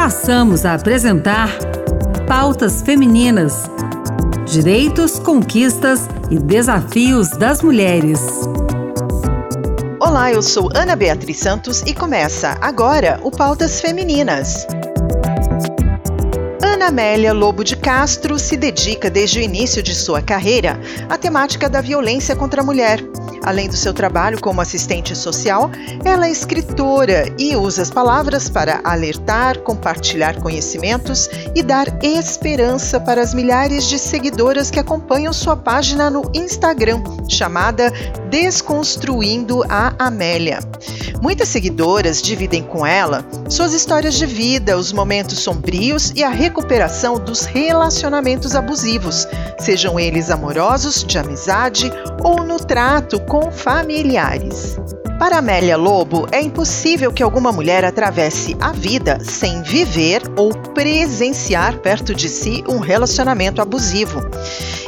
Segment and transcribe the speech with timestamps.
[0.00, 1.50] passamos a apresentar
[2.26, 3.64] Pautas Femininas:
[4.46, 8.18] Direitos, Conquistas e Desafios das Mulheres.
[10.00, 14.66] Olá, eu sou Ana Beatriz Santos e começa agora o Pautas Femininas.
[16.62, 20.80] Ana Amélia Lobo de Castro se dedica desde o início de sua carreira
[21.10, 23.04] à temática da violência contra a mulher.
[23.42, 25.70] Além do seu trabalho como assistente social,
[26.04, 33.22] ela é escritora e usa as palavras para alertar, compartilhar conhecimentos e dar esperança para
[33.22, 37.92] as milhares de seguidoras que acompanham sua página no Instagram, chamada
[38.28, 40.60] Desconstruindo a Amélia.
[41.22, 47.18] Muitas seguidoras dividem com ela suas histórias de vida, os momentos sombrios e a recuperação
[47.18, 49.26] dos relacionamentos abusivos,
[49.58, 51.90] sejam eles amorosos, de amizade
[52.22, 54.78] ou no trato com familiares.
[55.18, 61.76] Para Amélia Lobo, é impossível que alguma mulher atravesse a vida sem viver ou presenciar
[61.80, 64.20] perto de si um relacionamento abusivo.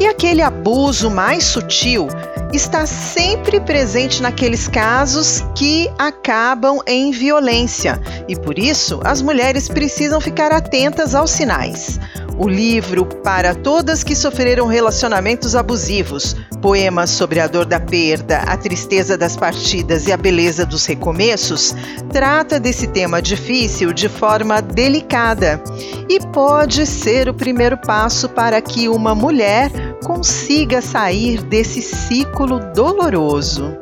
[0.00, 2.08] E aquele abuso mais sutil
[2.54, 10.20] está sempre presente naqueles casos que acabam em violência e por isso as mulheres precisam
[10.20, 11.98] ficar atentas aos sinais.
[12.36, 18.56] O livro Para Todas que Sofreram Relacionamentos Abusivos, poemas sobre a dor da perda, a
[18.56, 21.74] tristeza das partidas e a beleza dos recomeços,
[22.12, 25.62] trata desse tema difícil de forma delicada
[26.08, 29.70] e pode ser o primeiro passo para que uma mulher
[30.02, 33.76] consiga sair desse ciclo doloroso.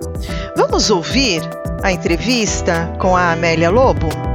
[0.56, 1.42] Vamos ouvir
[1.82, 4.31] a entrevista com a Amélia Lobo?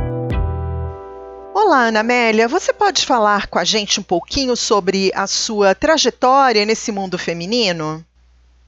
[1.59, 2.47] Olá, Ana Amélia.
[2.47, 8.05] Você pode falar com a gente um pouquinho sobre a sua trajetória nesse mundo feminino?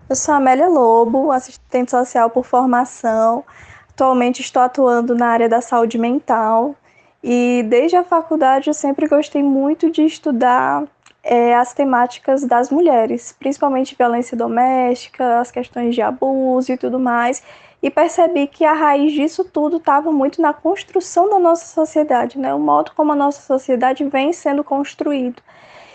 [0.10, 3.46] Eu sou Amélia Lobo, assistente social por formação.
[3.92, 6.76] Atualmente estou atuando na área da saúde mental
[7.24, 10.84] e desde a faculdade eu sempre gostei muito de estudar
[11.24, 17.44] é, as temáticas das mulheres, principalmente violência doméstica, as questões de abuso e tudo mais
[17.82, 22.54] e percebi que a raiz disso tudo estava muito na construção da nossa sociedade, né?
[22.54, 25.42] o modo como a nossa sociedade vem sendo construído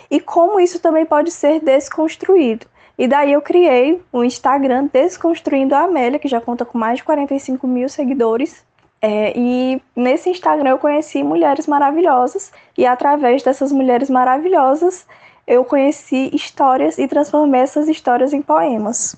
[0.09, 2.65] e como isso também pode ser desconstruído.
[2.97, 7.03] E daí eu criei o Instagram Desconstruindo a Amélia, que já conta com mais de
[7.03, 8.63] 45 mil seguidores.
[9.07, 15.05] É, e nesse Instagram eu conheci mulheres maravilhosas, e através dessas mulheres maravilhosas
[15.45, 19.15] eu conheci histórias e transformei essas histórias em poemas.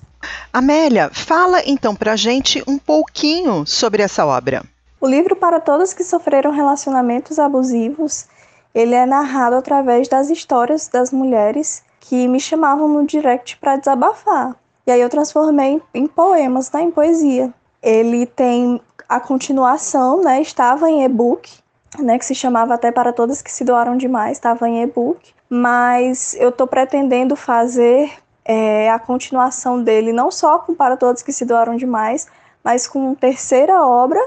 [0.52, 4.62] Amélia, fala então pra gente um pouquinho sobre essa obra.
[5.00, 8.26] O livro Para Todos que Sofreram Relacionamentos Abusivos,
[8.74, 14.54] ele é narrado através das histórias das mulheres que me chamavam no direct para desabafar.
[14.86, 17.50] E aí eu transformei em poemas, né, em poesia.
[17.82, 21.50] Ele tem a continuação, né, estava em e-book,
[21.98, 26.36] né, que se chamava até Para Todas que se doaram demais, estava em e-book, mas
[26.38, 28.12] eu estou pretendendo fazer
[28.44, 32.26] é, a continuação dele, não só com Para Todos que se doaram demais,
[32.62, 34.20] mas com terceira obra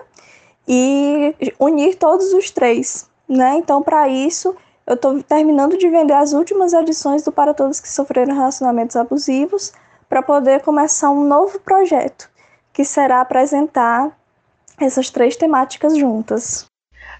[0.67, 3.55] e unir todos os três, né?
[3.57, 4.55] Então, para isso,
[4.85, 9.73] eu estou terminando de vender as últimas edições do Para Todos que Sofreram Relacionamentos Abusivos
[10.09, 12.29] para poder começar um novo projeto,
[12.73, 14.11] que será apresentar
[14.85, 16.65] essas três temáticas juntas.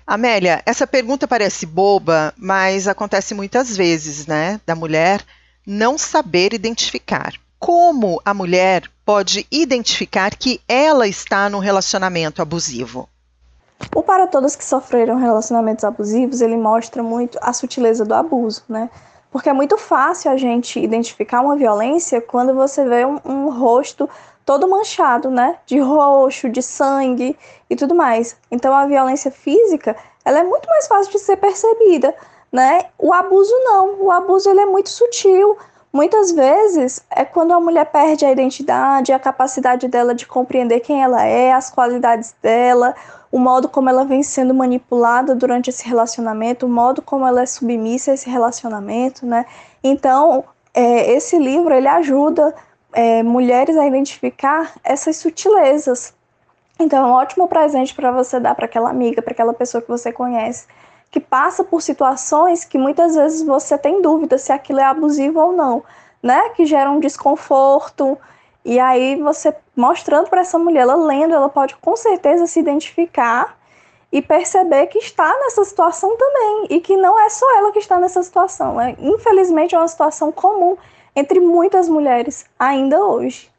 [0.06, 4.60] Amélia, essa pergunta parece boba, mas acontece muitas vezes, né?
[4.66, 5.22] Da mulher
[5.66, 7.34] não saber identificar.
[7.60, 13.08] Como a mulher pode identificar que ela está num relacionamento abusivo?
[13.96, 18.90] O Para Todos que Sofreram Relacionamentos Abusivos, ele mostra muito a sutileza do abuso, né?
[19.32, 24.10] Porque é muito fácil a gente identificar uma violência quando você vê um, um rosto
[24.46, 25.58] todo manchado, né?
[25.66, 27.38] De roxo, de sangue
[27.70, 28.38] e tudo mais.
[28.52, 32.14] Então a violência física, ela é muito mais fácil de ser percebida
[32.52, 32.88] né?
[32.98, 35.58] O abuso não, o abuso ele é muito sutil.
[35.94, 41.04] Muitas vezes é quando a mulher perde a identidade, a capacidade dela de compreender quem
[41.04, 42.96] ela é, as qualidades dela,
[43.30, 47.46] o modo como ela vem sendo manipulada durante esse relacionamento, o modo como ela é
[47.46, 49.46] submissa a esse relacionamento, né?
[49.84, 52.56] Então, é, esse livro ele ajuda
[52.94, 56.14] é, mulheres a identificar essas sutilezas.
[56.80, 59.90] Então, é um ótimo presente para você dar para aquela amiga, para aquela pessoa que
[59.90, 60.68] você conhece
[61.12, 65.52] que passa por situações que muitas vezes você tem dúvida se aquilo é abusivo ou
[65.52, 65.84] não,
[66.24, 66.50] né?
[66.50, 68.18] Que gera um desconforto.
[68.64, 73.58] E aí você mostrando para essa mulher, ela lendo, ela pode com certeza se identificar
[74.10, 78.00] e perceber que está nessa situação também e que não é só ela que está
[78.00, 78.80] nessa situação.
[78.80, 80.78] É, infelizmente é uma situação comum
[81.14, 83.51] entre muitas mulheres ainda hoje.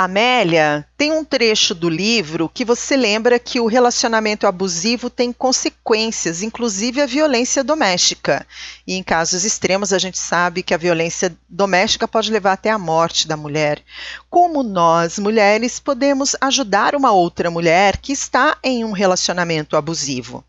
[0.00, 6.40] Amélia, tem um trecho do livro que você lembra que o relacionamento abusivo tem consequências,
[6.40, 8.46] inclusive a violência doméstica.
[8.86, 12.78] E em casos extremos, a gente sabe que a violência doméstica pode levar até a
[12.78, 13.82] morte da mulher.
[14.30, 20.44] Como nós, mulheres, podemos ajudar uma outra mulher que está em um relacionamento abusivo?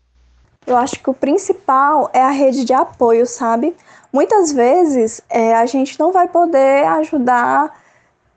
[0.64, 3.74] Eu acho que o principal é a rede de apoio, sabe?
[4.12, 7.80] Muitas vezes é, a gente não vai poder ajudar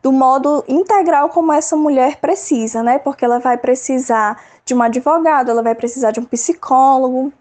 [0.04, 3.00] do modo integral como essa mulher precisa, né?
[3.00, 7.32] Porque ela vai precisar de um advogado, ela vai precisar de um psicólogo,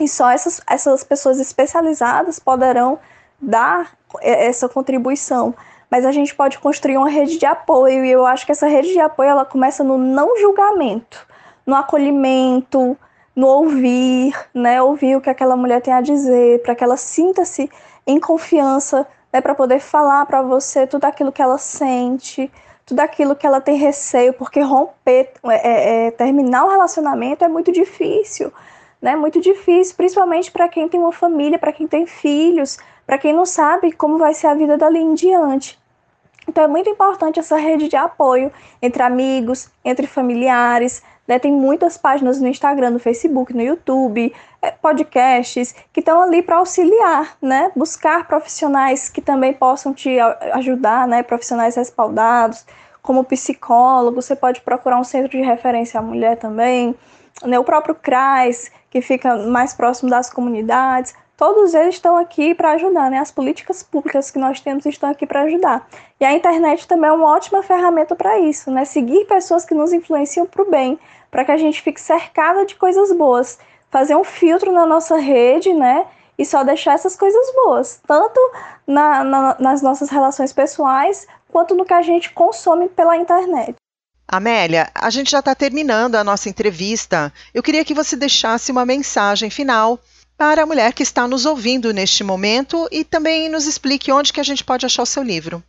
[0.00, 2.98] e só essas, essas pessoas especializadas poderão
[3.40, 5.54] dar essa contribuição.
[5.88, 8.92] Mas a gente pode construir uma rede de apoio, e eu acho que essa rede
[8.92, 11.24] de apoio ela começa no não julgamento,
[11.64, 12.98] no acolhimento,
[13.36, 14.82] no ouvir, né?
[14.82, 17.70] Ouvir o que aquela mulher tem a dizer, para que ela sinta-se
[18.04, 22.50] em confiança né, para poder falar para você tudo aquilo que ela sente,
[22.84, 27.48] tudo aquilo que ela tem receio, porque romper, é, é, é terminar um relacionamento é
[27.48, 28.52] muito difícil,
[29.00, 29.16] né?
[29.16, 33.46] Muito difícil, principalmente para quem tem uma família, para quem tem filhos, para quem não
[33.46, 35.80] sabe como vai ser a vida dali em diante.
[36.46, 41.38] Então é muito importante essa rede de apoio entre amigos, entre familiares, né?
[41.38, 46.56] Tem muitas páginas no Instagram, no Facebook, no YouTube, é, podcasts que estão ali para
[46.56, 47.70] auxiliar, né?
[47.76, 50.18] Buscar profissionais que também possam te
[50.54, 51.22] ajudar, né?
[51.22, 52.66] Profissionais respaldados,
[53.02, 56.94] como psicólogo, você pode procurar um centro de referência à mulher também,
[57.44, 57.58] né?
[57.58, 61.14] O próprio CRAS, que fica mais próximo das comunidades.
[61.42, 63.18] Todos eles estão aqui para ajudar, né?
[63.18, 65.88] As políticas públicas que nós temos estão aqui para ajudar.
[66.20, 68.84] E a internet também é uma ótima ferramenta para isso, né?
[68.84, 70.96] Seguir pessoas que nos influenciam para o bem,
[71.32, 73.58] para que a gente fique cercada de coisas boas.
[73.90, 76.06] Fazer um filtro na nossa rede, né?
[76.38, 78.38] E só deixar essas coisas boas, tanto
[78.86, 83.74] na, na, nas nossas relações pessoais, quanto no que a gente consome pela internet.
[84.28, 87.32] Amélia, a gente já está terminando a nossa entrevista.
[87.52, 89.98] Eu queria que você deixasse uma mensagem final
[90.36, 94.40] para a mulher que está nos ouvindo neste momento e também nos explique onde que
[94.40, 95.62] a gente pode achar o seu livro.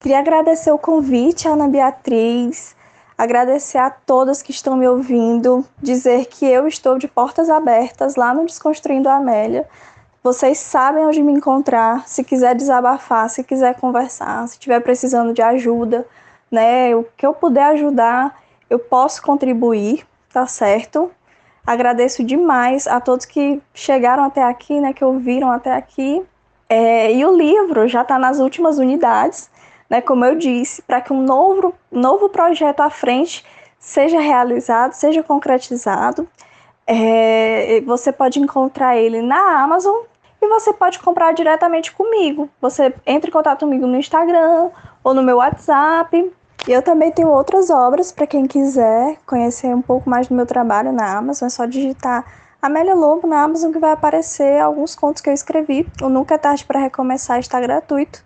[0.00, 2.76] Queria agradecer o convite, Ana Beatriz,
[3.16, 8.34] agradecer a todas que estão me ouvindo, dizer que eu estou de portas abertas lá
[8.34, 9.66] no Desconstruindo a Amélia.
[10.22, 15.40] Vocês sabem onde me encontrar, se quiser desabafar, se quiser conversar, se estiver precisando de
[15.40, 16.06] ajuda,
[16.50, 16.94] né?
[16.94, 21.10] O que eu puder ajudar, eu posso contribuir, tá certo?
[21.66, 24.92] Agradeço demais a todos que chegaram até aqui, né?
[24.92, 26.22] Que ouviram até aqui.
[26.68, 29.50] É, e o livro já está nas últimas unidades
[29.88, 33.44] né, como eu disse, para que um novo, novo projeto à frente
[33.78, 36.28] seja realizado, seja concretizado.
[36.86, 40.04] É, você pode encontrar ele na Amazon
[40.40, 42.48] e você pode comprar diretamente comigo.
[42.60, 44.70] Você entra em contato comigo no Instagram
[45.02, 46.32] ou no meu WhatsApp.
[46.66, 50.44] E eu também tenho outras obras para quem quiser conhecer um pouco mais do meu
[50.44, 51.46] trabalho na Amazon.
[51.46, 52.24] É só digitar
[52.60, 55.86] Amélia Lobo na Amazon que vai aparecer alguns contos que eu escrevi.
[56.02, 58.24] O Nunca é Tarde para Recomeçar está gratuito.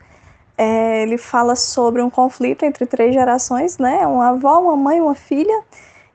[0.56, 4.06] É, ele fala sobre um conflito entre três gerações, né?
[4.06, 5.62] Uma avó, uma mãe, uma filha.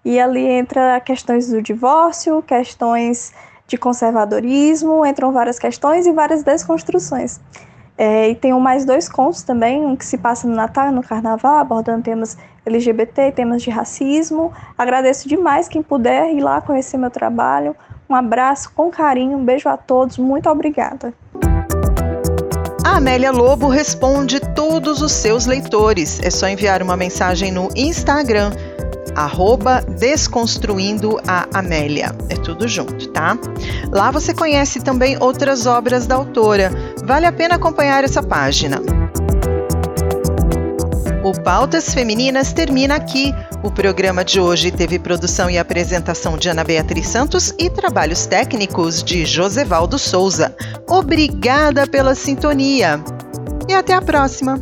[0.03, 3.33] E ali entra questões do divórcio, questões
[3.67, 7.39] de conservadorismo, entram várias questões e várias desconstruções.
[7.97, 11.01] É, e tem mais dois contos também, um que se passa no Natal e no
[11.01, 14.51] Carnaval, abordando temas LGBT, temas de racismo.
[14.77, 17.75] Agradeço demais quem puder ir lá conhecer meu trabalho.
[18.09, 21.13] Um abraço com carinho, um beijo a todos, muito obrigada.
[22.83, 26.19] A Amélia Lobo responde todos os seus leitores.
[26.21, 28.51] É só enviar uma mensagem no Instagram,
[29.15, 32.15] arroba Desconstruindo a Amélia.
[32.29, 33.37] É tudo junto, tá?
[33.91, 36.71] Lá você conhece também outras obras da autora.
[37.05, 38.81] Vale a pena acompanhar essa página.
[41.23, 43.33] O Pautas Femininas termina aqui.
[43.63, 49.03] O programa de hoje teve produção e apresentação de Ana Beatriz Santos e trabalhos técnicos
[49.03, 50.55] de Josevaldo Souza.
[50.87, 53.03] Obrigada pela sintonia
[53.67, 54.61] e até a próxima!